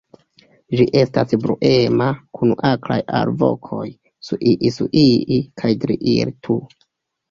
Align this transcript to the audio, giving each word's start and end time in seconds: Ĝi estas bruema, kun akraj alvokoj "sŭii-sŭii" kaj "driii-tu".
Ĝi 0.79 0.87
estas 1.01 1.35
bruema, 1.43 2.09
kun 2.39 2.55
akraj 2.71 2.99
alvokoj 3.21 3.87
"sŭii-sŭii" 4.33 5.41
kaj 5.65 5.77
"driii-tu". 5.87 6.63